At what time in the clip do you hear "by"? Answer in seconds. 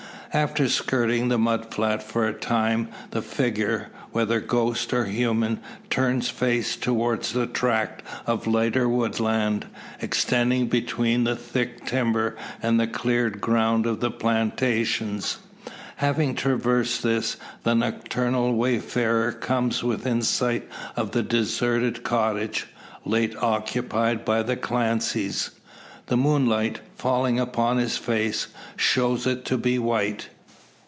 24.23-24.43